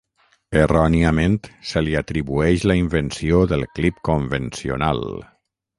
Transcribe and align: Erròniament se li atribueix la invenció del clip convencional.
Erròniament 0.61 1.35
se 1.73 1.83
li 1.89 1.93
atribueix 2.01 2.67
la 2.73 2.79
invenció 2.83 3.45
del 3.53 3.69
clip 3.79 4.05
convencional. 4.13 5.07